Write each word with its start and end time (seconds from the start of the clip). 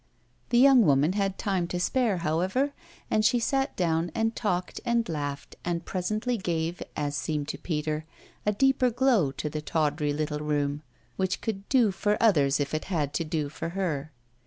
The 0.49 0.57
young 0.57 0.83
woman 0.83 1.13
had 1.13 1.37
time 1.37 1.67
to 1.67 1.79
spare, 1.79 2.17
however, 2.25 2.73
and 3.11 3.23
she 3.23 3.37
sat 3.39 3.75
down 3.75 4.09
and 4.15 4.35
talked 4.35 4.81
and 4.83 5.07
laughed 5.07 5.57
and 5.63 5.85
presently 5.85 6.37
gave, 6.39 6.81
as 6.95 7.15
seemed 7.15 7.47
to 7.49 7.59
Peter, 7.59 8.05
a 8.43 8.51
deeper 8.51 8.89
glow 8.89 9.31
to 9.33 9.47
the 9.47 9.61
tawdry 9.61 10.11
little 10.11 10.39
room, 10.39 10.81
which 11.17 11.39
could 11.39 11.69
do 11.69 11.91
for 11.91 12.17
others 12.19 12.59
if 12.59 12.73
it 12.73 12.85
had 12.85 13.13
to 13.13 13.23
do 13.23 13.47
for 13.47 13.69
her. 13.77 14.11